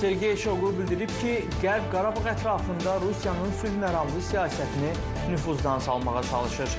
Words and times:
Sergey 0.00 0.36
Shoigu 0.36 0.68
bildirib 0.78 1.10
ki, 1.20 1.32
Qərb 1.58 1.88
Qarabağ 1.90 2.20
ətrafında 2.30 2.92
Rusiyanın 3.02 3.50
sülh 3.58 3.74
məramlı 3.82 4.20
siyasətini 4.28 4.92
nüfuzdan 5.30 5.82
salmağa 5.82 6.22
çalışır. 6.30 6.76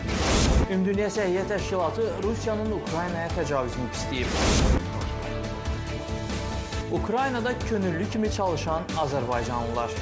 Ümumdünya 0.69 1.09
Səhiyyə 1.11 1.43
Təşkilatı 1.49 2.05
Rusiyanın 2.23 2.71
Ukraynaya 2.77 3.27
təcavüzünü 3.35 3.91
pisləyib. 3.91 4.31
Ukraynada 7.01 7.59
könüllü 7.69 8.09
kimi 8.09 8.31
çalışan 8.31 8.87
Azərbaycanlılar. 9.03 9.99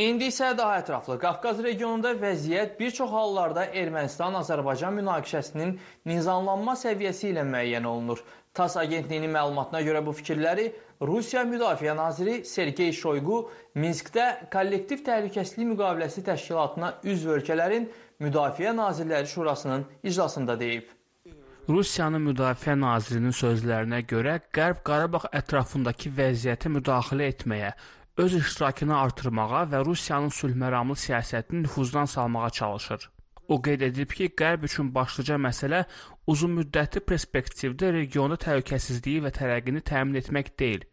İndi 0.00 0.30
isə 0.30 0.54
daha 0.58 0.78
ətraflı. 0.80 1.18
Qafqaz 1.20 1.58
regionunda 1.60 2.14
vəziyyət 2.16 2.78
bir 2.78 2.92
çox 2.96 3.10
hallarda 3.12 3.66
Ermənistan-Azərbaycan 3.82 4.94
münaqişəsinin 4.96 5.74
nizamlanma 6.08 6.72
səviyyəsi 6.80 7.34
ilə 7.34 7.44
müəyyən 7.48 7.88
olunur. 7.90 8.22
TASS 8.56 8.78
agentliyinin 8.80 9.34
məlumatına 9.34 9.82
görə 9.84 10.00
bu 10.06 10.14
fikirləri 10.16 10.70
Rusiya 11.10 11.42
Müdafiə 11.50 11.96
naziri 11.98 12.38
Sergey 12.48 12.94
Shoigu 12.96 13.42
Minskdə 13.76 14.30
Kollektiv 14.54 15.04
Təhlükəsizlik 15.10 15.68
Müqaviləsi 15.74 16.24
Təşkilatına 16.30 16.94
üzv 17.12 17.36
ölkələrin 17.36 17.90
Müdafiə 18.24 18.72
Nazirləri 18.80 19.28
Şurasının 19.34 19.84
iclasında 20.02 20.56
deyib. 20.60 20.88
Rusiyanın 21.68 22.24
müdafiə 22.24 22.72
nazirinin 22.80 23.34
sözlərinə 23.36 24.00
görə 24.08 24.40
Qərb 24.56 24.80
Qarabağ 24.86 25.28
ətrafındakı 25.38 26.10
vəziyyətə 26.16 26.72
müdaxilə 26.72 27.28
etməyə, 27.30 27.74
öz 28.16 28.34
iştirakını 28.34 28.96
artırmağa 28.98 29.62
və 29.72 29.84
Rusiyanın 29.86 30.32
sülhməramlı 30.34 30.96
siyasətini 31.04 31.62
nüfuzdan 31.62 32.04
salmağa 32.04 32.50
çalışır. 32.50 33.10
O 33.48 33.62
qeyd 33.62 33.80
edib 33.80 34.10
ki, 34.14 34.28
Qərb 34.40 34.64
üçün 34.68 34.92
başlıca 34.94 35.34
məsələ 35.34 35.84
uzunmüddətli 36.26 37.02
perspektivdə 37.06 37.92
regionda 37.96 38.38
təhlükəsizliyi 38.44 39.24
və 39.24 39.32
tərəqqini 39.34 39.82
təmin 39.92 40.20
etmək 40.22 40.52
deyil, 40.58 40.84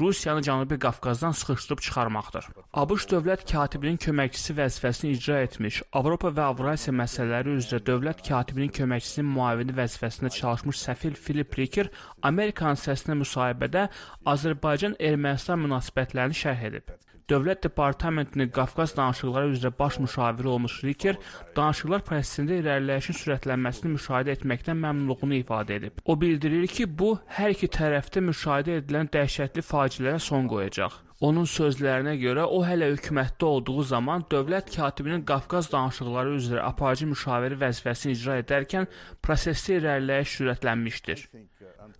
Rusiyanı 0.00 0.40
Cənubi 0.40 0.78
Qafqazdan 0.78 1.34
sıxışdırıb 1.36 1.80
çıxarmaqdır. 1.84 2.46
ABŞ 2.82 3.04
dövlət 3.12 3.44
katibinin 3.52 3.98
köməkçisi 4.00 4.56
vəzifəsini 4.56 5.12
icra 5.16 5.42
etmiş, 5.46 5.82
Avropa 5.92 6.32
və 6.32 6.46
Avrasiya 6.54 6.94
məsələləri 6.96 7.58
üzrə 7.60 7.82
dövlət 7.86 8.24
katibinin 8.28 8.72
köməkçisinin 8.78 9.28
müavini 9.36 9.76
vəzifəsində 9.76 10.32
çalışmış 10.38 10.80
səfir 10.86 11.14
Filip 11.26 11.58
Riker 11.58 11.92
Amerikanın 12.22 12.80
səsinə 12.80 13.20
müsahibədə 13.20 13.88
Azərbaycan-Ermənistan 14.34 15.60
münasibətlərini 15.66 16.40
şərh 16.44 16.68
edib. 16.72 16.96
Dövlət 17.30 17.62
Departamentinin 17.64 18.50
Qafqaz 18.50 18.96
danışıqları 18.96 19.52
üzrə 19.54 19.70
baş 19.78 19.98
müşaviri 20.02 20.48
olmuş 20.48 20.78
Riker 20.84 21.18
danışıqlar 21.56 22.02
prosesində 22.08 22.58
irəliləyişin 22.62 23.18
sürətlənməsini 23.20 23.92
müşahidə 23.94 24.34
etməkdən 24.36 24.82
məmnunluğunu 24.82 25.38
ifadə 25.38 25.78
edib. 25.78 26.02
O 26.04 26.18
bildirir 26.20 26.66
ki, 26.66 26.88
bu 26.98 27.14
hər 27.38 27.54
iki 27.54 27.70
tərəfdə 27.78 28.24
müşahidə 28.26 28.80
edilən 28.82 29.10
dəhşətli 29.14 29.62
faciələrə 29.68 30.18
son 30.18 30.50
qoyacaq. 30.50 30.98
Onun 31.22 31.46
sözlərinə 31.46 32.16
görə 32.18 32.48
o 32.50 32.64
hələ 32.66 32.88
hökumətdə 32.96 33.46
olduğu 33.46 33.82
zaman 33.92 34.24
dövlət 34.32 34.72
katibinin 34.74 35.22
Qafqaz 35.28 35.70
danışıqları 35.72 36.34
üzrə 36.40 36.64
aparıcı 36.66 37.06
müşaviri 37.12 37.60
vəzifəsini 37.60 38.16
icra 38.18 38.40
edərkən 38.42 38.90
prosesdə 39.22 39.78
irəliləyiş 39.78 40.34
sürətlənmişdir. 40.40 41.28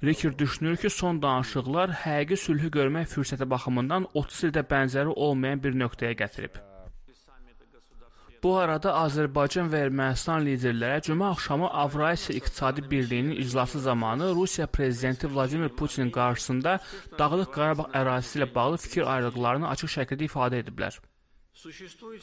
Riker 0.05 0.39
düşünür 0.39 0.77
ki, 0.77 0.91
son 0.91 1.23
danışıqlar 1.23 1.95
həqiqi 2.05 2.37
sülhü 2.45 2.71
görmək 2.79 3.09
fürsəti 3.15 3.49
baxımından 3.55 4.09
30 4.15 4.45
ildə 4.51 4.67
bənzəri 4.75 5.15
olmayan 5.27 5.63
bir 5.65 5.79
nöqtəyə 5.85 6.19
gətirib. 6.25 6.59
Bu 8.43 8.57
arada 8.59 8.93
Azərbaycan 8.99 9.69
və 9.71 9.85
Ermənistan 9.87 10.43
liderləri 10.43 11.05
cümə 11.07 11.29
axşamı 11.31 11.69
Avrasiya 11.85 12.37
İqtisadi 12.39 12.91
Birliyinin 12.91 13.37
iclası 13.45 13.81
zamanı 13.81 14.33
Rusiya 14.35 14.67
prezidenti 14.67 15.35
Vladimir 15.35 15.69
Putinin 15.69 16.11
qarşısında 16.11 16.79
Dağlıq 17.19 17.55
Qarabağ 17.55 17.87
ərazisi 18.03 18.41
ilə 18.41 18.55
bağlı 18.55 18.83
fikir 18.87 19.07
ayrılıqlarını 19.15 19.71
açıq 19.77 19.95
şəkildə 19.97 20.31
ifadə 20.31 20.65
ediblər. 20.65 20.98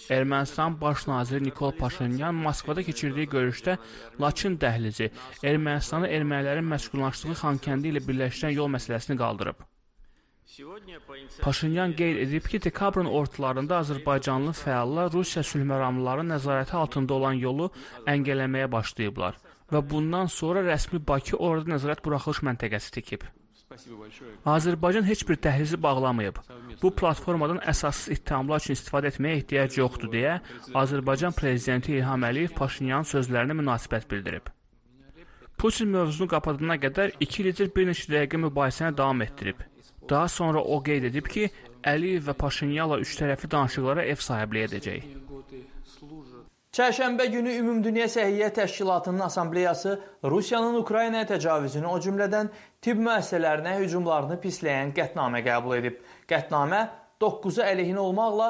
Ermənistan 0.10 0.82
baş 0.82 1.08
naziri 1.08 1.44
Nikol 1.44 1.72
Paşinyan 1.72 2.36
Moskvada 2.36 2.84
keçirdiyi 2.84 3.28
görüşdə 3.32 3.78
Laçın 4.22 4.58
dəhlizi, 4.60 5.08
Ermənistanı 5.44 6.10
ermənilərin 6.18 6.68
məskunlaşdığı 6.74 7.38
Xankəndi 7.42 7.94
ilə 7.94 8.02
birləşdirən 8.08 8.58
yol 8.58 8.68
məsələsini 8.76 9.16
qaldırıb. 9.22 9.64
Paşinyan 11.42 11.96
qeyd 11.96 12.22
edib 12.26 12.52
ki, 12.52 12.62
dekabrın 12.68 13.08
ortalarında 13.22 13.80
Azərbaycanlı 13.86 14.56
fəallar 14.60 15.14
Rusiya 15.14 15.46
sülhməramlıların 15.54 16.34
nəzarəti 16.36 16.76
altında 16.84 17.20
olan 17.22 17.40
yolu 17.48 17.72
əngələməyə 18.16 18.72
başlayıblar 18.72 19.40
və 19.72 19.86
bundan 19.90 20.28
sonra 20.40 20.66
rəsmi 20.68 21.06
Bakı 21.08 21.38
orada 21.38 21.78
nəzarət 21.78 22.04
buraxılış 22.04 22.44
məntəqəsi 22.50 22.98
tikib. 23.00 23.30
Azərbaycan 24.50 25.06
heç 25.06 25.22
bir 25.30 25.38
dəhlizi 25.46 25.78
bağlamayıb. 25.82 26.38
Bu 26.82 26.90
platformadan 27.02 27.60
əsassız 27.72 28.16
ittihamlar 28.16 28.64
üçün 28.64 28.78
istifadə 28.78 29.12
etməyə 29.14 29.42
ehtiyac 29.42 29.78
yoxdur 29.78 30.10
deyə 30.14 30.40
Azərbaycan 30.82 31.36
prezidenti 31.38 31.94
İlham 32.00 32.26
Əliyev 32.30 32.56
Paşinyanın 32.58 33.10
sözlərinə 33.12 33.58
münasibət 33.62 34.10
bildirib. 34.10 34.50
Putin 35.60 35.94
mövzunu 35.94 36.32
qapadana 36.34 36.80
qədər 36.82 37.14
iki 37.26 37.46
lider 37.46 37.70
bir 37.76 37.90
neçə 37.92 38.10
dəqiqə 38.14 38.42
mübahisəni 38.48 38.98
davam 38.98 39.22
etdirib. 39.28 39.62
Daha 40.10 40.28
sonra 40.40 40.64
o 40.64 40.82
qeyd 40.84 41.12
edib 41.12 41.30
ki, 41.30 41.50
Əliyev 41.94 42.26
və 42.32 42.38
Paşinyanla 42.46 42.98
üçtərəfli 43.06 43.52
danışıqlara 43.54 44.10
ev 44.14 44.26
sahibliyi 44.30 44.70
edəcək. 44.72 45.10
Çərşənbə 46.80 47.26
günü 47.28 47.58
Ümumdünya 47.60 48.06
Səhiyyə 48.08 48.54
Təşkilatının 48.56 49.20
Assambleyası 49.26 49.98
Rusiyanın 50.24 50.78
Ukraynaya 50.80 51.26
təcavüzünü, 51.28 51.84
o 51.84 51.98
cümlədən 52.00 52.48
tibb 52.80 53.02
müəssisələrinə 53.04 53.74
hücumlarını 53.82 54.38
pisləyən 54.40 54.94
qətnamə 54.96 55.42
qəbul 55.44 55.76
edib. 55.76 55.98
Qətnamə 56.32 56.80
9-u 57.20 57.66
əleyhinə 57.66 58.00
olmaqla 58.00 58.48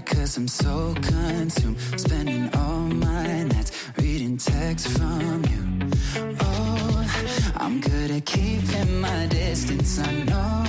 Cause 0.00 0.38
I'm 0.38 0.48
so 0.48 0.94
consumed. 1.02 1.78
Spending 2.00 2.48
all 2.54 2.80
my 2.80 3.42
nights 3.44 3.72
Reading 3.98 4.38
texts 4.38 4.90
from 4.96 5.44
you. 5.44 5.90
Oh, 6.40 7.52
I'm 7.56 7.78
good 7.80 8.10
at 8.10 8.24
keeping 8.24 9.00
my 9.00 9.26
distance. 9.26 9.98
I 9.98 10.12
know 10.24 10.64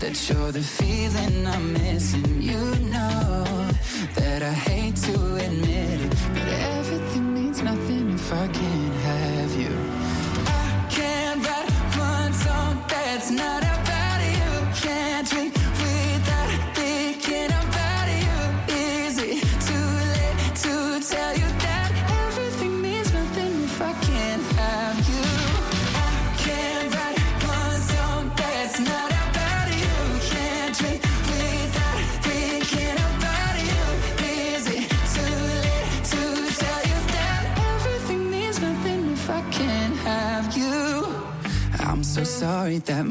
That 0.00 0.28
you're 0.28 0.50
the 0.50 0.62
feeling 0.62 1.46
I'm 1.46 1.72
missing. 1.74 2.42
You 2.42 2.58
know 2.90 3.68
That 4.16 4.42
I 4.42 4.52
hate 4.52 4.96
to 4.96 5.14
admit 5.36 6.00
it 6.00 6.14
But 6.34 6.48
everything 6.48 7.34
means 7.34 7.62
nothing 7.62 8.10
if 8.10 8.32
I 8.32 8.48
can't 8.48 8.79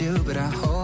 you, 0.00 0.18
but 0.18 0.36
I 0.36 0.46
hold 0.46 0.77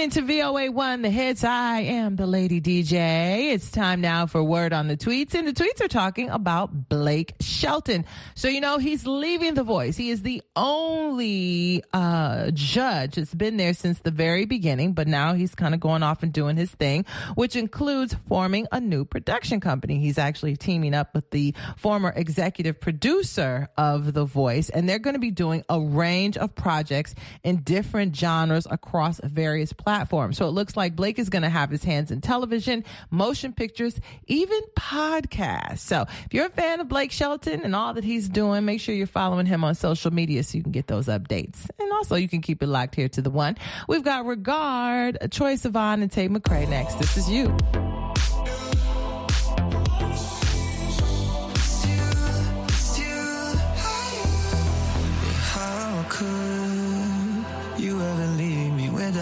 listening 0.00 0.26
to 0.26 0.42
VOA 0.42 0.70
One, 0.70 1.02
the 1.02 1.10
hits. 1.10 1.44
I 1.44 1.80
am 1.80 2.16
the 2.16 2.26
Lady 2.26 2.58
DJ. 2.58 3.52
It's 3.52 3.70
time 3.70 4.00
now 4.00 4.24
for 4.24 4.42
word 4.42 4.72
on 4.72 4.88
the 4.88 4.96
tweets, 4.96 5.34
and 5.34 5.46
the 5.46 5.52
tweets 5.52 5.84
are 5.84 5.88
talking 5.88 6.30
about 6.30 6.88
Blake 6.88 7.34
Shelton. 7.40 8.06
So 8.34 8.48
you 8.48 8.62
know 8.62 8.78
he's 8.78 9.06
leaving 9.06 9.52
The 9.52 9.62
Voice. 9.62 9.98
He 9.98 10.08
is 10.08 10.22
the 10.22 10.42
only 10.56 11.84
uh, 11.92 12.50
judge 12.54 13.16
that's 13.16 13.34
been 13.34 13.58
there 13.58 13.74
since 13.74 13.98
the 13.98 14.10
very 14.10 14.46
beginning, 14.46 14.94
but 14.94 15.06
now 15.06 15.34
he's 15.34 15.54
kind 15.54 15.74
of 15.74 15.80
going 15.80 16.02
off 16.02 16.22
and 16.22 16.32
doing 16.32 16.56
his 16.56 16.70
thing, 16.70 17.04
which 17.34 17.54
includes 17.54 18.16
forming 18.26 18.66
a 18.72 18.80
new 18.80 19.04
production 19.04 19.60
company. 19.60 19.98
He's 19.98 20.16
actually 20.16 20.56
teaming 20.56 20.94
up 20.94 21.14
with 21.14 21.30
the 21.30 21.54
former 21.76 22.14
executive 22.16 22.80
producer 22.80 23.68
of 23.76 24.14
The 24.14 24.24
Voice, 24.24 24.70
and 24.70 24.88
they're 24.88 24.98
going 24.98 25.14
to 25.14 25.20
be 25.20 25.30
doing 25.30 25.62
a 25.68 25.78
range 25.78 26.38
of 26.38 26.54
projects 26.54 27.14
in 27.44 27.58
different 27.64 28.16
genres 28.16 28.66
across 28.70 29.20
various 29.22 29.74
platforms. 29.74 29.89
So 30.32 30.46
it 30.46 30.52
looks 30.52 30.76
like 30.76 30.96
Blake 30.96 31.18
is 31.18 31.28
going 31.28 31.42
to 31.42 31.48
have 31.48 31.70
his 31.70 31.84
hands 31.84 32.10
in 32.10 32.20
television, 32.20 32.84
motion 33.10 33.52
pictures, 33.52 33.98
even 34.26 34.60
podcasts. 34.76 35.78
So 35.78 36.06
if 36.26 36.32
you're 36.32 36.46
a 36.46 36.50
fan 36.50 36.80
of 36.80 36.88
Blake 36.88 37.12
Shelton 37.12 37.62
and 37.62 37.74
all 37.74 37.94
that 37.94 38.04
he's 38.04 38.28
doing, 38.28 38.64
make 38.64 38.80
sure 38.80 38.94
you're 38.94 39.06
following 39.06 39.46
him 39.46 39.64
on 39.64 39.74
social 39.74 40.12
media 40.12 40.42
so 40.42 40.56
you 40.56 40.62
can 40.62 40.72
get 40.72 40.86
those 40.86 41.06
updates. 41.06 41.68
And 41.78 41.92
also 41.92 42.16
you 42.16 42.28
can 42.28 42.40
keep 42.40 42.62
it 42.62 42.66
locked 42.66 42.94
here 42.94 43.08
to 43.08 43.22
the 43.22 43.30
one. 43.30 43.56
We've 43.88 44.04
got 44.04 44.26
Regard, 44.26 45.18
Troye 45.24 45.54
Sivan, 45.54 46.02
and 46.02 46.10
Tate 46.10 46.30
McRae 46.30 46.68
next. 46.68 46.98
This 46.98 47.16
is 47.16 47.30
you. 47.30 47.56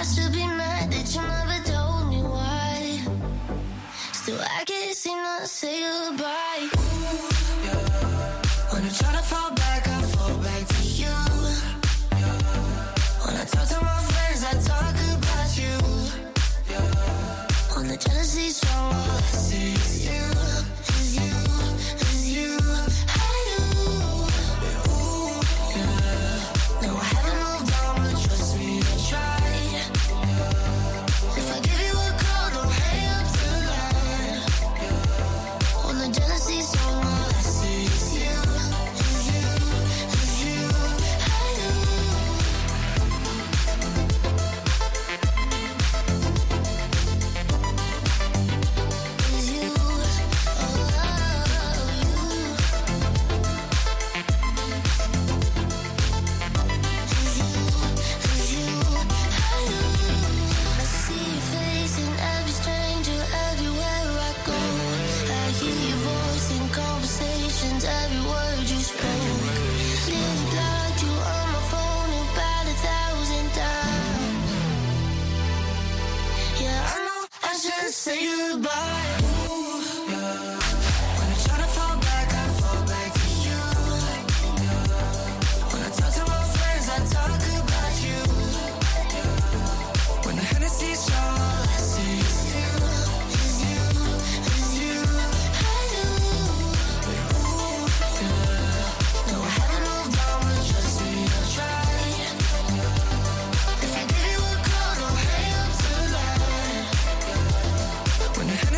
I 0.00 0.02
should 0.02 0.32
be 0.32 0.46
mad 0.46 0.90
that 0.92 1.14
you 1.14 1.20
never 1.20 1.60
told 1.70 2.08
me 2.08 2.22
why. 2.22 3.04
Still, 4.14 4.40
I 4.40 4.64
can't 4.64 4.96
seem 4.96 5.18
to 5.18 5.46
say 5.46 5.82
goodbye. 5.82 6.68
When 8.72 8.82
I 8.82 8.88
try 8.88 9.12
to 9.12 9.22
fall 9.30 9.52
back, 9.52 9.86
I 9.86 10.00
fall 10.12 10.38
back 10.38 10.66
to 10.68 10.82
you. 11.00 11.16
When 13.26 13.36
I 13.36 13.44
talk 13.44 13.68
to 13.68 13.78
my 13.84 14.00
friends, 14.08 14.40
I 14.42 14.52
talk 14.72 14.96
about 15.16 15.50
you. 15.60 15.76
On 17.76 17.86
the 17.86 17.98
jealousy 17.98 18.48
strong, 18.48 18.94
I 18.94 19.20
see 19.36 19.74
is 19.74 20.06
you, 20.08 20.24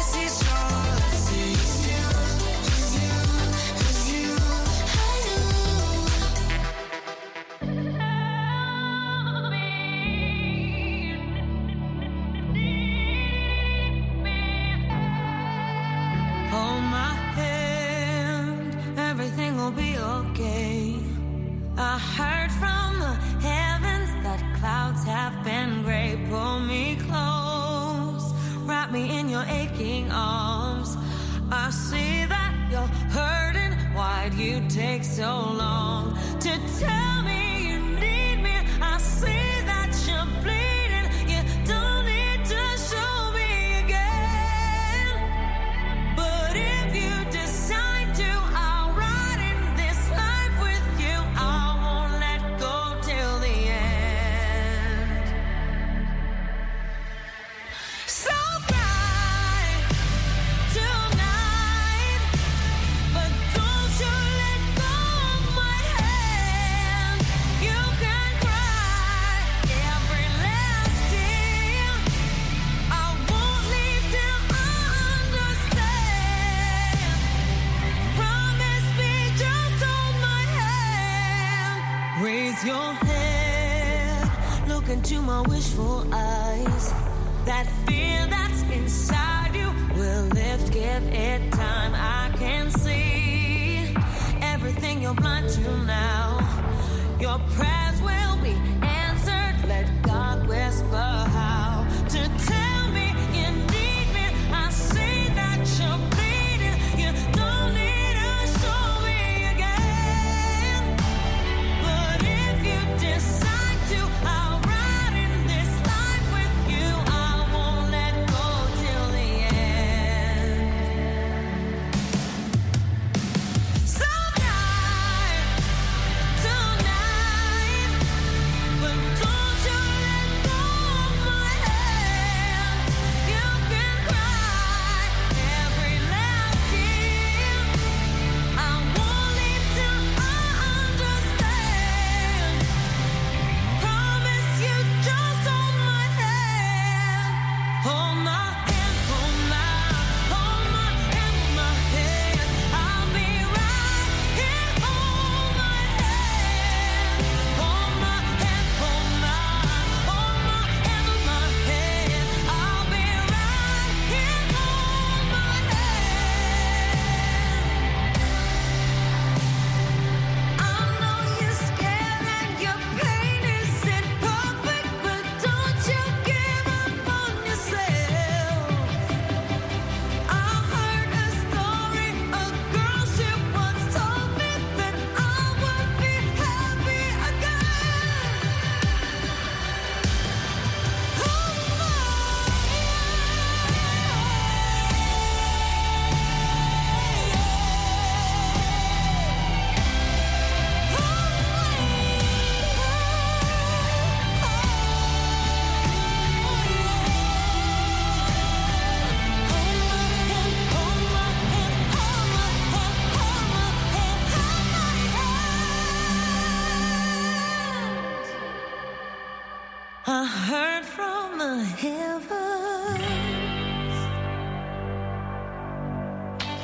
this 0.02 0.16
is 0.16 0.41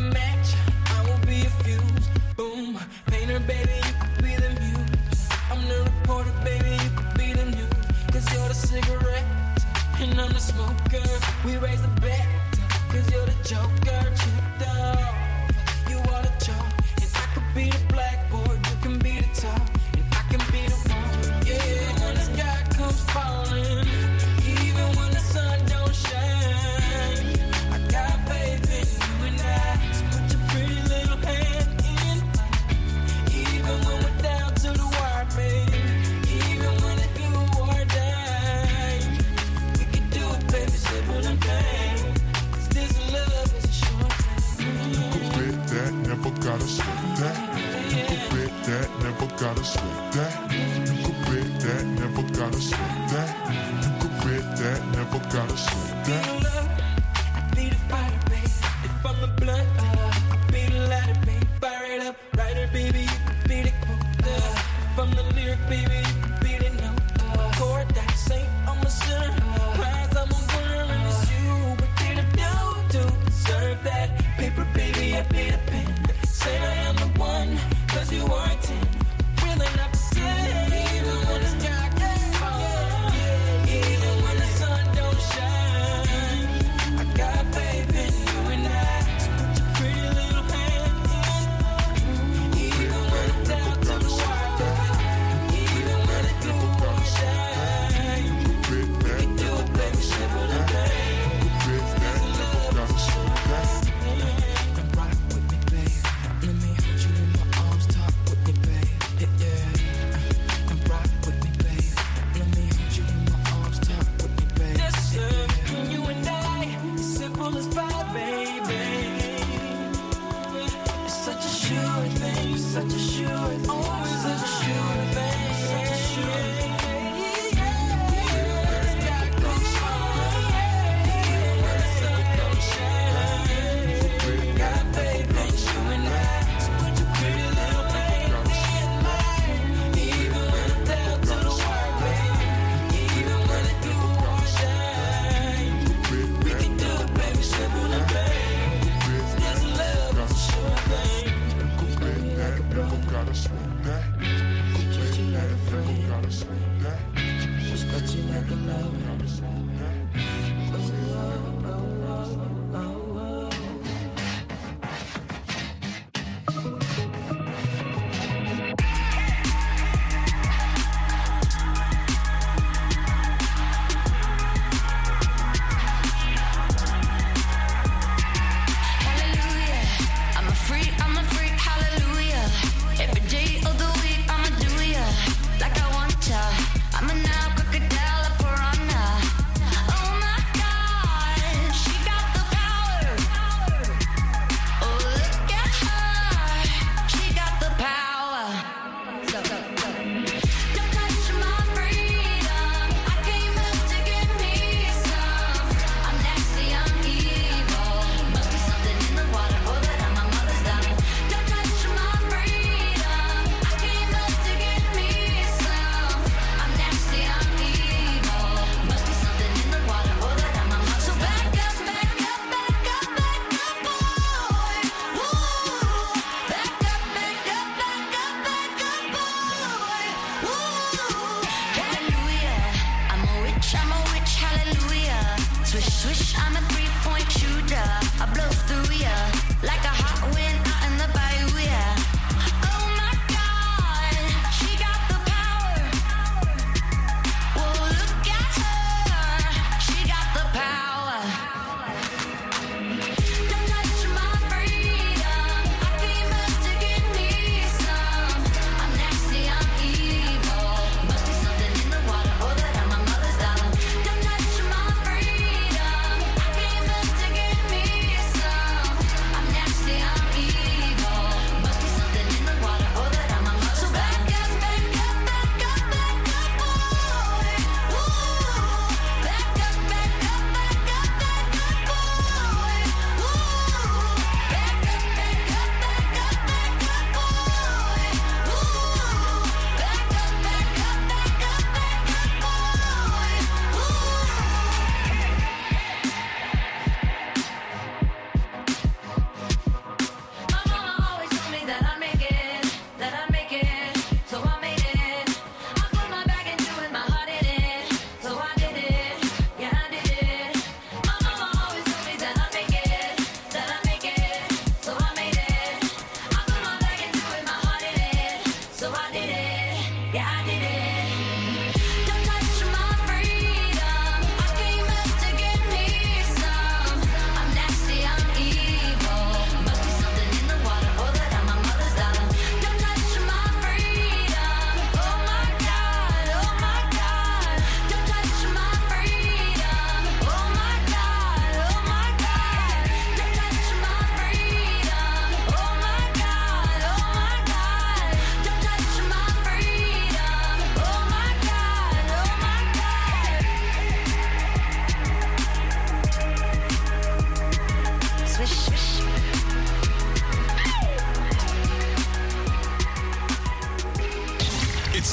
match, 0.00 0.54
I 0.86 1.02
will 1.04 1.26
be 1.26 1.42
fuse. 1.62 2.08
Boom, 2.36 2.78
painter, 3.06 3.38
baby, 3.40 3.80
you 3.86 4.22
be 4.22 4.34
the 4.36 4.50
muse. 4.60 5.28
I'm 5.50 5.62
the 5.68 5.84
reporter, 5.84 6.32
baby, 6.44 6.72
you 6.82 6.90
be 7.16 7.32
the 7.32 7.46
you're 8.32 8.48
the 8.48 8.54
cigarette, 8.54 9.24
and 10.00 10.20
I'm 10.20 10.32
the 10.32 10.40
smoker. 10.40 11.08
We 11.44 11.56
raise 11.58 11.82
the 11.82 12.00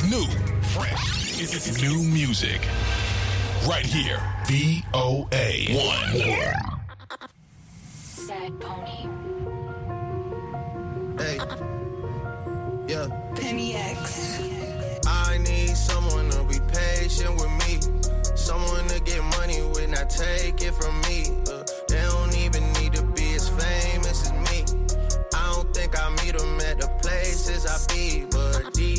It's 0.06 0.12
new, 0.12 0.28
fresh. 0.74 1.40
It's, 1.42 1.56
it's 1.56 1.82
new 1.82 2.04
music. 2.04 2.60
Right 3.66 3.86
here. 3.86 4.20
VOA 4.48 5.24
1. 5.72 6.20
Sad 7.88 8.60
pony. 8.60 9.08
Hey. 11.18 11.38
Yeah. 12.90 13.08
Penny 13.36 13.76
X. 13.76 14.42
I 15.08 15.38
need 15.38 15.70
someone 15.70 16.30
to 16.32 16.44
be 16.44 16.60
patient 16.74 17.36
with 17.36 17.52
me. 17.64 17.80
Someone 18.36 18.86
to 18.88 19.00
get 19.04 19.24
money 19.38 19.62
with, 19.62 19.90
not 19.90 20.10
take 20.10 20.62
it 20.62 20.74
from 20.74 21.00
me. 21.04 21.28
Uh, 21.50 21.64
they 21.88 22.02
don't 22.02 22.36
even 22.36 22.74
need 22.74 22.92
to 22.94 23.04
be 23.04 23.36
as 23.36 23.48
famous 23.48 24.30
as 24.30 24.34
me. 24.34 24.66
I 25.34 25.54
don't 25.54 25.74
think 25.74 25.98
I 25.98 26.10
meet 26.26 26.38
them 26.38 26.60
at 26.60 26.82
the 26.82 26.90
places 27.02 27.66
I 27.66 27.78
be. 27.94 28.26
But 28.30 28.74
deep 28.74 28.74
down, 28.74 28.74
I 28.74 28.74
think 28.74 28.93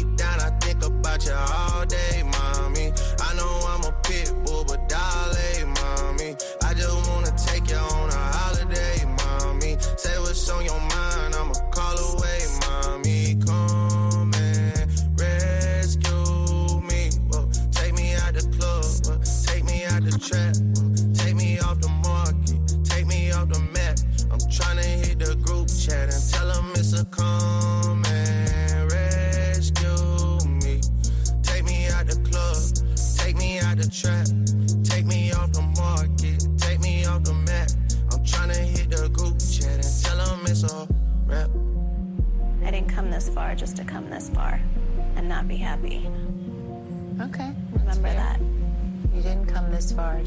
about 1.14 1.26
you 1.26 1.32
all 1.32 1.86
day, 1.86 2.22
mommy. 2.22 2.92
I 3.20 3.34
know 3.34 3.60
I'm 3.68 3.84
a 3.84 3.92
pit 4.02 4.32
bull, 4.44 4.64
but 4.64 4.88
dolly, 4.88 5.64
mommy. 5.64 6.36
I 6.62 6.74
just 6.74 7.08
wanna 7.08 7.32
take 7.36 7.70
you 7.70 7.76
on 7.76 8.10
a 8.10 8.14
holiday, 8.14 9.04
mommy. 9.04 9.76
Say 9.96 10.18
what's 10.18 10.48
on 10.48 10.64
your 10.64 10.80
mind, 10.80 11.34
I'ma 11.34 11.54
call 11.70 11.96
away, 12.14 12.40
mommy. 12.66 13.36
Come 13.46 14.32
and 14.34 14.90
rescue 15.18 16.80
me. 16.80 17.10
Whoa, 17.28 17.48
take 17.70 17.94
me 17.94 18.14
out 18.14 18.34
the 18.34 18.42
club, 18.56 18.84
whoa, 19.06 19.20
take 19.46 19.64
me 19.64 19.84
out 19.84 20.02
the 20.02 20.18
trap, 20.18 20.56
whoa, 20.74 21.14
take 21.14 21.36
me 21.36 21.58
off 21.60 21.80
the 21.80 21.88
market, 22.02 22.84
take 22.84 23.06
me 23.06 23.30
off 23.30 23.48
the 23.48 23.60
map. 23.72 23.98
I'm 24.32 24.40
tryna 24.50 24.84
hit 25.04 25.20
the 25.20 25.36
group 25.36 25.68
chat 25.68 26.12
and 26.12 26.32
tell 26.32 26.48
them 26.48 26.72
it's 26.74 26.92
a 26.98 27.04
come 27.04 27.43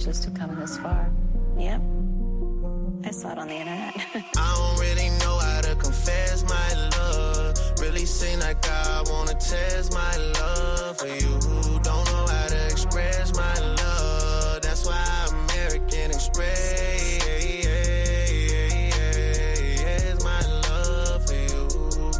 just 0.03 0.23
to 0.23 0.31
come 0.31 0.55
this 0.59 0.77
far. 0.77 1.11
Yep. 1.57 1.81
I 3.03 3.11
saw 3.11 3.31
it 3.31 3.37
on 3.37 3.47
the 3.47 3.55
internet. 3.55 3.95
I 4.37 4.55
don't 4.55 4.79
really 4.79 5.09
know 5.19 5.37
how 5.37 5.61
to 5.61 5.75
confess 5.75 6.43
my 6.43 6.73
love. 6.97 7.55
Really 7.79 8.05
seem 8.05 8.39
like 8.39 8.67
I 8.69 9.03
wanna 9.07 9.33
test 9.33 9.93
my 9.93 10.17
love 10.17 10.97
for 10.97 11.07
you. 11.07 11.39
Don't 11.83 12.05
know 12.11 12.25
how 12.27 12.47
to 12.47 12.65
express 12.65 13.35
my 13.35 13.59
love. 13.59 14.61
That's 14.61 14.85
why 14.85 15.27
American 15.31 16.11
Express 16.11 17.17
my 20.23 20.41
love 20.67 21.25
for 21.25 21.33
you. 21.33 22.11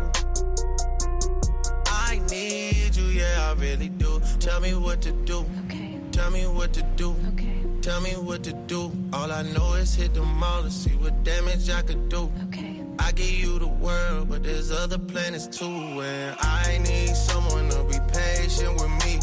I 1.87 2.21
need 2.29 2.95
you, 2.95 3.05
yeah, 3.05 3.51
I 3.51 3.59
really 3.59 3.89
do. 3.89 4.21
Tell 4.39 4.59
me 4.61 4.73
what 4.73 5.01
to 5.01 5.11
do. 5.11 5.45
okay. 5.65 5.99
Tell 6.11 6.31
me 6.31 6.47
what 6.47 6.73
to 6.73 6.81
do. 6.95 7.15
Okay. 7.33 7.66
Tell 7.87 8.01
me 8.01 8.11
what 8.17 8.43
to 8.43 8.51
do. 8.51 8.91
All 9.13 9.31
I 9.31 9.43
know 9.43 9.75
is 9.75 9.95
hit 9.95 10.13
the 10.13 10.21
mall 10.21 10.61
to 10.61 10.69
see 10.69 10.89
what 10.97 11.23
damage 11.23 11.69
I 11.69 11.81
could 11.83 12.09
do. 12.09 12.29
Okay. 12.47 12.83
I 12.99 13.13
give 13.13 13.29
you 13.29 13.59
the 13.59 13.67
world, 13.67 14.27
but 14.27 14.43
there's 14.43 14.73
other 14.73 14.97
planets 14.97 15.47
too. 15.47 15.65
And 15.65 16.35
I 16.37 16.79
need 16.79 17.15
someone 17.15 17.69
to 17.69 17.85
be 17.85 17.97
patient 18.11 18.73
with 18.73 18.91
me. 19.05 19.21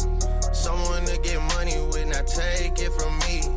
Someone 0.51 1.05
to 1.05 1.15
get 1.21 1.39
money 1.53 1.77
with, 1.93 2.07
not 2.07 2.25
take 2.25 2.79
it 2.79 2.91
from 2.93 3.13
me. 3.19 3.54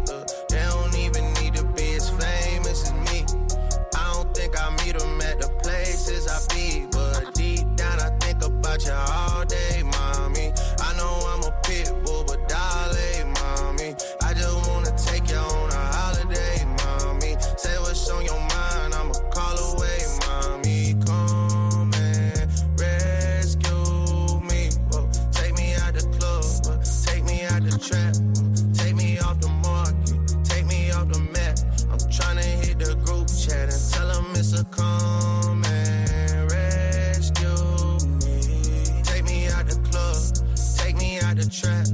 trap. 41.48 41.86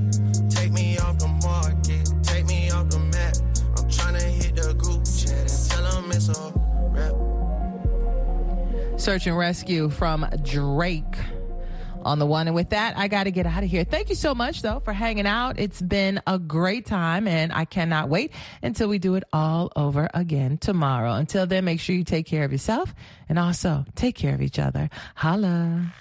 Take 0.50 0.72
me 0.72 0.98
off 0.98 1.18
the 1.18 1.28
market, 1.42 2.10
take 2.22 2.46
me 2.46 2.70
off 2.70 2.88
the 2.88 2.98
map. 2.98 3.36
I'm 3.76 3.88
trying 3.90 4.14
to 4.14 4.24
hit 4.24 4.56
the 4.56 4.74
group 4.74 5.04
chat 5.04 5.32
and 5.32 5.70
tell 5.70 6.02
them 6.02 6.12
it's 6.12 6.28
a 6.28 6.52
rap. 6.90 7.14
Search 9.00 9.26
and 9.26 9.36
rescue 9.36 9.90
from 9.90 10.26
Drake 10.42 11.16
on 12.04 12.18
the 12.18 12.26
one. 12.26 12.46
And 12.46 12.54
with 12.54 12.70
that, 12.70 12.96
I 12.96 13.08
got 13.08 13.24
to 13.24 13.30
get 13.30 13.46
out 13.46 13.62
of 13.62 13.70
here. 13.70 13.84
Thank 13.84 14.08
you 14.08 14.14
so 14.14 14.34
much, 14.34 14.62
though, 14.62 14.80
for 14.80 14.92
hanging 14.92 15.26
out. 15.26 15.58
It's 15.58 15.80
been 15.80 16.20
a 16.26 16.38
great 16.38 16.86
time, 16.86 17.26
and 17.26 17.52
I 17.52 17.64
cannot 17.64 18.08
wait 18.08 18.32
until 18.62 18.88
we 18.88 18.98
do 18.98 19.14
it 19.14 19.24
all 19.32 19.72
over 19.76 20.08
again 20.14 20.58
tomorrow. 20.58 21.14
Until 21.14 21.46
then, 21.46 21.64
make 21.64 21.80
sure 21.80 21.96
you 21.96 22.04
take 22.04 22.26
care 22.26 22.44
of 22.44 22.52
yourself 22.52 22.94
and 23.28 23.38
also 23.38 23.84
take 23.94 24.16
care 24.16 24.34
of 24.34 24.42
each 24.42 24.58
other. 24.58 24.90
Holla. 25.14 25.92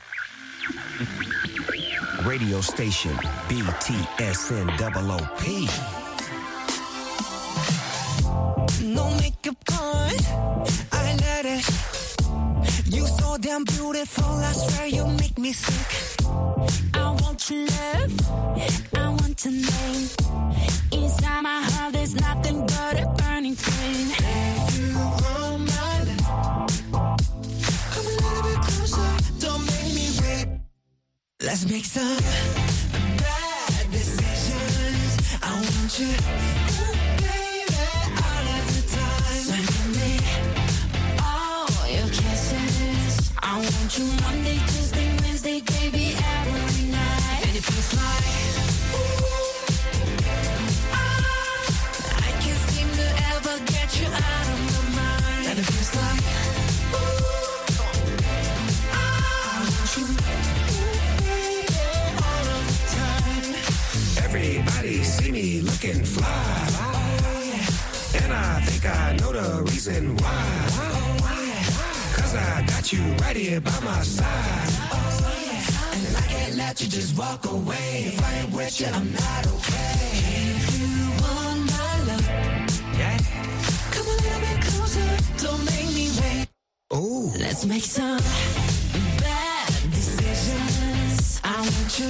Radio 2.26 2.62
station 2.62 3.12
BTSN 3.50 4.68
OOP. 4.80 5.42
No 8.82 9.10
makeup 9.18 9.58
on, 9.82 10.12
I 10.92 11.16
let 11.20 11.46
it. 11.46 11.66
You 12.94 13.06
so 13.08 13.38
damn 13.38 13.66
beautiful, 13.66 14.26
I 14.26 14.54
swear 14.54 14.88
you 14.88 15.06
make 15.08 15.38
me 15.38 15.52
sick. 15.52 16.22
I 16.94 17.10
want 17.10 17.50
your 17.50 17.66
love, 17.68 18.14
I 18.96 19.10
want 19.10 19.44
your 19.44 19.54
name. 19.54 20.08
Inside 20.92 21.42
my 21.42 21.62
heart, 21.62 21.94
there's 21.94 22.16
nothing 22.16 22.66
but 22.66 23.00
a 23.02 23.06
burning 23.18 23.56
flame. 23.56 24.12
If 24.18 24.78
you 24.80 24.96
want 24.96 25.66
my 25.68 26.04
love, 26.10 27.23
Let's 31.43 31.69
make 31.69 31.84
some 31.84 32.17
bad 33.17 33.91
decisions. 33.91 35.38
I 35.41 35.53
want 35.53 35.99
you. 35.99 36.08
I 43.45 43.58
want 43.58 43.97
you 43.99 44.06
Monday, 44.23 44.58
Tuesday, 44.67 45.15
Wednesday, 45.21 45.62
baby, 45.62 46.15
I 68.86 69.15
know 69.17 69.32
the 69.32 69.63
reason 69.63 70.17
why. 70.17 70.67
Cause 72.15 72.36
I 72.36 72.63
got 72.67 72.91
you 72.93 73.02
right 73.24 73.36
here 73.36 73.62
by 73.62 73.80
my 73.82 74.02
side. 74.04 74.69
And 75.93 76.17
I 76.17 76.22
can't 76.28 76.56
let 76.58 76.82
you 76.82 76.88
just 76.89 77.17
walk 77.17 77.46
away. 77.46 78.06
If 78.13 78.24
I 78.24 78.34
ain't 78.39 78.54
with 78.54 78.80
you, 78.82 78.88
I'm 78.88 79.12
not 79.13 79.48
okay. 79.48 80.00
If 80.56 80.80
you 80.80 80.88
want 81.24 81.60
my 81.72 81.93
love, 82.10 82.30
Yeah. 83.00 83.17
come 83.91 84.08
a 84.08 84.17
little 84.26 84.41
bit 84.48 84.62
closer. 84.65 85.10
Don't 85.46 85.65
make 85.65 85.89
me 85.96 86.10
wait. 86.22 86.48
Ooh. 86.93 87.32
Let's 87.39 87.65
make 87.65 87.84
some 87.84 88.19
bad 89.19 89.67
decisions. 89.91 91.41
I 91.43 91.56
want 91.62 92.00
you, 92.00 92.10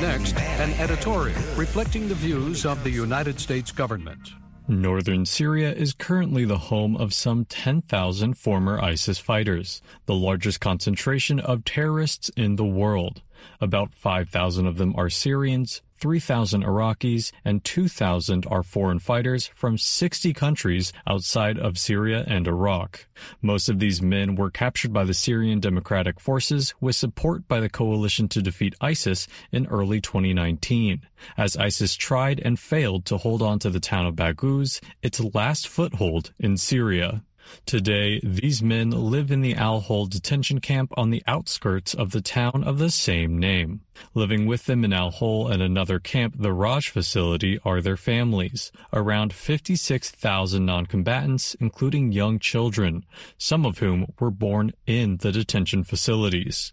Next, 0.00 0.34
an 0.38 0.72
editorial 0.80 1.38
reflecting 1.56 2.08
the 2.08 2.14
views 2.14 2.64
of 2.64 2.82
the 2.84 2.90
United 2.90 3.38
States 3.38 3.70
government. 3.70 4.30
Northern 4.66 5.26
Syria 5.26 5.74
is 5.74 5.92
currently 5.92 6.46
the 6.46 6.56
home 6.56 6.96
of 6.96 7.12
some 7.12 7.44
10,000 7.44 8.32
former 8.32 8.80
ISIS 8.80 9.18
fighters, 9.18 9.82
the 10.06 10.14
largest 10.14 10.58
concentration 10.58 11.38
of 11.38 11.66
terrorists 11.66 12.30
in 12.30 12.56
the 12.56 12.64
world. 12.64 13.20
About 13.60 13.94
5,000 13.94 14.66
of 14.66 14.76
them 14.76 14.94
are 14.96 15.10
Syrians, 15.10 15.82
3,000 16.00 16.64
Iraqis, 16.64 17.30
and 17.44 17.62
2,000 17.62 18.46
are 18.46 18.62
foreign 18.62 18.98
fighters 18.98 19.48
from 19.48 19.76
60 19.76 20.32
countries 20.32 20.92
outside 21.06 21.58
of 21.58 21.78
Syria 21.78 22.24
and 22.26 22.48
Iraq. 22.48 23.06
Most 23.42 23.68
of 23.68 23.78
these 23.78 24.00
men 24.00 24.34
were 24.34 24.50
captured 24.50 24.92
by 24.92 25.04
the 25.04 25.14
Syrian 25.14 25.60
Democratic 25.60 26.18
Forces 26.18 26.74
with 26.80 26.96
support 26.96 27.46
by 27.46 27.60
the 27.60 27.68
coalition 27.68 28.28
to 28.28 28.40
defeat 28.42 28.74
ISIS 28.80 29.28
in 29.52 29.66
early 29.66 30.00
2019, 30.00 31.02
as 31.36 31.56
ISIS 31.56 31.94
tried 31.96 32.40
and 32.40 32.58
failed 32.58 33.04
to 33.06 33.18
hold 33.18 33.42
on 33.42 33.58
to 33.58 33.68
the 33.68 33.80
town 33.80 34.06
of 34.06 34.16
Baghouz, 34.16 34.80
its 35.02 35.20
last 35.20 35.68
foothold 35.68 36.32
in 36.38 36.56
Syria. 36.56 37.22
Today, 37.66 38.20
these 38.22 38.62
men 38.62 38.90
live 38.90 39.30
in 39.30 39.40
the 39.40 39.54
Al 39.54 39.80
Hol 39.80 40.06
detention 40.06 40.60
camp 40.60 40.92
on 40.96 41.10
the 41.10 41.22
outskirts 41.26 41.94
of 41.94 42.10
the 42.10 42.20
town 42.20 42.64
of 42.64 42.78
the 42.78 42.90
same 42.90 43.38
name. 43.38 43.82
Living 44.14 44.46
with 44.46 44.66
them 44.66 44.84
in 44.84 44.92
Al 44.92 45.10
Hol 45.10 45.48
and 45.48 45.62
another 45.62 45.98
camp, 45.98 46.36
the 46.38 46.50
Roj 46.50 46.88
facility, 46.88 47.58
are 47.64 47.80
their 47.80 47.96
families, 47.96 48.72
around 48.92 49.32
56,000 49.32 50.64
non-combatants, 50.64 51.54
including 51.54 52.12
young 52.12 52.38
children, 52.38 53.04
some 53.38 53.66
of 53.66 53.78
whom 53.78 54.12
were 54.18 54.30
born 54.30 54.72
in 54.86 55.18
the 55.18 55.32
detention 55.32 55.84
facilities. 55.84 56.72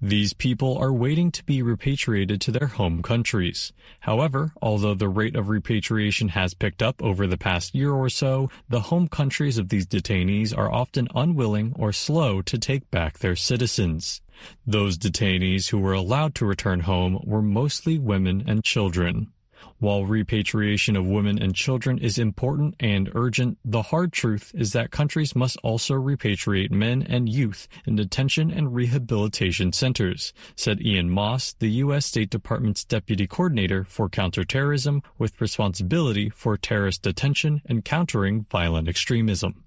These 0.00 0.32
people 0.32 0.76
are 0.78 0.92
waiting 0.92 1.30
to 1.32 1.44
be 1.44 1.62
repatriated 1.62 2.40
to 2.42 2.50
their 2.50 2.68
home 2.68 3.02
countries. 3.02 3.72
However, 4.00 4.52
although 4.60 4.94
the 4.94 5.08
rate 5.08 5.36
of 5.36 5.48
repatriation 5.48 6.28
has 6.28 6.54
picked 6.54 6.82
up 6.82 7.02
over 7.02 7.26
the 7.26 7.38
past 7.38 7.74
year 7.74 7.92
or 7.92 8.08
so, 8.08 8.50
the 8.68 8.82
home 8.82 9.08
countries 9.08 9.58
of 9.58 9.68
these 9.68 9.86
detainees 9.86 10.56
are 10.56 10.72
often 10.72 11.08
unwilling 11.14 11.72
or 11.76 11.92
slow 11.92 12.42
to 12.42 12.58
take 12.58 12.90
back 12.90 13.18
their 13.18 13.36
citizens. 13.36 14.20
Those 14.66 14.98
detainees 14.98 15.68
who 15.68 15.78
were 15.78 15.92
allowed 15.92 16.34
to 16.36 16.46
return 16.46 16.80
home 16.80 17.20
were 17.24 17.42
mostly 17.42 17.98
women 17.98 18.42
and 18.46 18.64
children. 18.64 19.33
While 19.78 20.04
repatriation 20.04 20.96
of 20.96 21.06
women 21.06 21.38
and 21.42 21.54
children 21.54 21.98
is 21.98 22.18
important 22.18 22.74
and 22.80 23.10
urgent, 23.14 23.58
the 23.64 23.82
hard 23.82 24.12
truth 24.12 24.52
is 24.54 24.72
that 24.72 24.90
countries 24.90 25.34
must 25.34 25.56
also 25.62 25.94
repatriate 25.94 26.70
men 26.70 27.02
and 27.02 27.28
youth 27.28 27.68
in 27.86 27.96
detention 27.96 28.50
and 28.50 28.74
rehabilitation 28.74 29.72
centers, 29.72 30.32
said 30.54 30.80
Ian 30.80 31.10
Moss, 31.10 31.54
the 31.58 31.70
U.S. 31.70 32.06
State 32.06 32.30
Department's 32.30 32.84
Deputy 32.84 33.26
Coordinator 33.26 33.84
for 33.84 34.08
Counterterrorism 34.08 35.02
with 35.18 35.40
responsibility 35.40 36.30
for 36.30 36.56
terrorist 36.56 37.02
detention 37.02 37.62
and 37.66 37.84
countering 37.84 38.46
violent 38.50 38.88
extremism. 38.88 39.63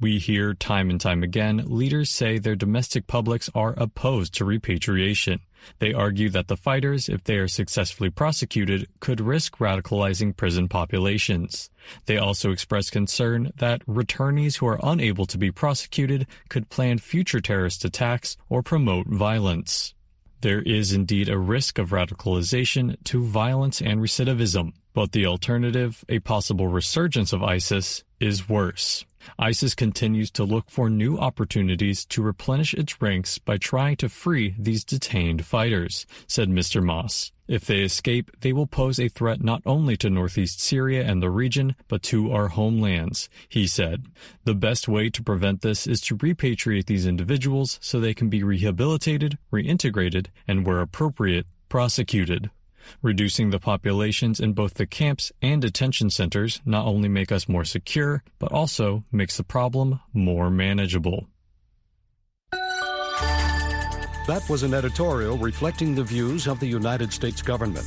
We 0.00 0.18
hear 0.18 0.54
time 0.54 0.88
and 0.88 1.00
time 1.00 1.22
again 1.22 1.62
leaders 1.66 2.10
say 2.10 2.38
their 2.38 2.56
domestic 2.56 3.06
publics 3.06 3.50
are 3.54 3.74
opposed 3.76 4.34
to 4.34 4.44
repatriation. 4.44 5.40
They 5.78 5.92
argue 5.92 6.30
that 6.30 6.48
the 6.48 6.56
fighters, 6.56 7.08
if 7.08 7.24
they 7.24 7.36
are 7.36 7.48
successfully 7.48 8.08
prosecuted, 8.08 8.88
could 9.00 9.20
risk 9.20 9.58
radicalizing 9.58 10.36
prison 10.36 10.68
populations. 10.68 11.70
They 12.06 12.16
also 12.16 12.50
express 12.50 12.88
concern 12.88 13.52
that 13.56 13.84
returnees 13.86 14.56
who 14.56 14.66
are 14.66 14.80
unable 14.82 15.26
to 15.26 15.36
be 15.36 15.50
prosecuted 15.50 16.26
could 16.48 16.70
plan 16.70 16.98
future 16.98 17.40
terrorist 17.40 17.84
attacks 17.84 18.36
or 18.48 18.62
promote 18.62 19.06
violence. 19.06 19.94
There 20.40 20.62
is 20.62 20.94
indeed 20.94 21.28
a 21.28 21.36
risk 21.36 21.78
of 21.78 21.90
radicalization 21.90 22.96
to 23.04 23.22
violence 23.22 23.82
and 23.82 24.00
recidivism, 24.00 24.72
but 24.94 25.12
the 25.12 25.26
alternative, 25.26 26.02
a 26.08 26.20
possible 26.20 26.66
resurgence 26.66 27.34
of 27.34 27.42
ISIS, 27.42 28.02
is 28.18 28.48
worse. 28.48 29.04
ISIS 29.38 29.74
continues 29.74 30.30
to 30.32 30.44
look 30.44 30.70
for 30.70 30.90
new 30.90 31.18
opportunities 31.18 32.04
to 32.06 32.22
replenish 32.22 32.74
its 32.74 33.00
ranks 33.00 33.38
by 33.38 33.56
trying 33.56 33.96
to 33.96 34.08
free 34.08 34.54
these 34.58 34.84
detained 34.84 35.44
fighters, 35.44 36.06
said 36.26 36.48
Mr. 36.48 36.82
Moss. 36.82 37.32
If 37.48 37.66
they 37.66 37.80
escape, 37.80 38.30
they 38.42 38.52
will 38.52 38.68
pose 38.68 39.00
a 39.00 39.08
threat 39.08 39.42
not 39.42 39.60
only 39.66 39.96
to 39.96 40.08
northeast 40.08 40.60
Syria 40.60 41.04
and 41.04 41.20
the 41.20 41.30
region, 41.30 41.74
but 41.88 42.02
to 42.04 42.30
our 42.30 42.48
homelands, 42.48 43.28
he 43.48 43.66
said. 43.66 44.06
The 44.44 44.54
best 44.54 44.86
way 44.86 45.10
to 45.10 45.22
prevent 45.22 45.62
this 45.62 45.86
is 45.86 46.00
to 46.02 46.16
repatriate 46.16 46.86
these 46.86 47.06
individuals 47.06 47.80
so 47.82 47.98
they 47.98 48.14
can 48.14 48.28
be 48.28 48.44
rehabilitated, 48.44 49.36
reintegrated, 49.52 50.28
and 50.46 50.64
where 50.64 50.80
appropriate, 50.80 51.46
prosecuted. 51.68 52.50
Reducing 53.02 53.50
the 53.50 53.58
populations 53.58 54.40
in 54.40 54.52
both 54.52 54.74
the 54.74 54.86
camps 54.86 55.32
and 55.40 55.62
detention 55.62 56.10
centers 56.10 56.60
not 56.64 56.86
only 56.86 57.08
make 57.08 57.32
us 57.32 57.48
more 57.48 57.64
secure, 57.64 58.22
but 58.38 58.52
also 58.52 59.04
makes 59.10 59.36
the 59.36 59.44
problem 59.44 60.00
more 60.12 60.50
manageable. 60.50 61.26
That 64.26 64.46
was 64.48 64.62
an 64.62 64.74
editorial 64.74 65.36
reflecting 65.38 65.94
the 65.94 66.04
views 66.04 66.46
of 66.46 66.60
the 66.60 66.66
United 66.66 67.12
States 67.12 67.42
government. 67.42 67.86